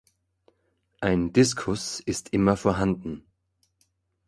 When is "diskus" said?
1.31-1.99